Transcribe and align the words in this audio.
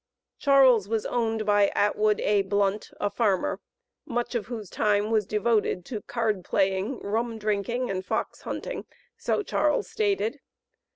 Charles 0.39 0.87
was 0.89 1.05
owned 1.05 1.45
by 1.45 1.67
Atwood 1.75 2.19
A. 2.21 2.41
Blunt, 2.41 2.89
a 2.99 3.07
farmer, 3.11 3.59
much 4.03 4.33
of 4.33 4.47
whose 4.47 4.67
time 4.67 5.11
was 5.11 5.27
devoted 5.27 5.85
to 5.85 6.01
card 6.01 6.43
playing, 6.43 6.97
rum 7.01 7.37
drinking 7.37 7.91
and 7.91 8.03
fox 8.03 8.41
hunting, 8.41 8.87
so 9.15 9.43
Charles 9.43 9.87
stated. 9.91 10.39